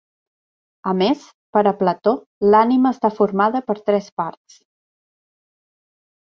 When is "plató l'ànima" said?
1.83-2.93